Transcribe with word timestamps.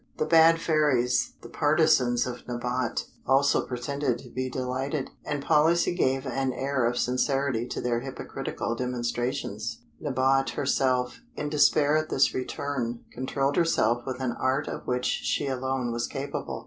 The 0.17 0.25
bad 0.25 0.59
fairies, 0.59 1.33
the 1.43 1.47
partisans 1.49 2.25
of 2.25 2.47
Nabote, 2.47 3.05
also 3.27 3.67
pretended 3.67 4.17
to 4.17 4.29
be 4.31 4.49
delighted, 4.49 5.11
and 5.23 5.45
policy 5.45 5.93
gave 5.93 6.25
an 6.25 6.53
air 6.53 6.87
of 6.87 6.97
sincerity 6.97 7.67
to 7.67 7.79
their 7.79 7.99
hypocritical 7.99 8.73
demonstrations. 8.73 9.83
Nabote 10.01 10.55
herself, 10.55 11.19
in 11.35 11.49
despair 11.49 11.97
at 11.97 12.09
this 12.09 12.33
return, 12.33 13.01
controlled 13.13 13.57
herself 13.57 14.03
with 14.07 14.19
an 14.21 14.31
art 14.39 14.67
of 14.67 14.87
which 14.87 15.05
she 15.05 15.45
alone 15.45 15.91
was 15.91 16.07
capable. 16.07 16.59